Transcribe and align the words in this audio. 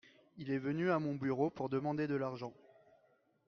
Il 0.39 0.49
est 0.49 0.57
venu 0.57 0.89
à 0.89 0.97
mon 0.97 1.13
bureau 1.13 1.51
pour 1.51 1.69
demander 1.69 2.07
de 2.07 2.15
l'argent. 2.15 2.53